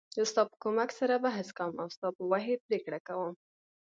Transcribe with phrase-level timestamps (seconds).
[0.15, 3.33] زه ستا په کومک سره بحث کوم او ستا په وحی پریکړه کوم.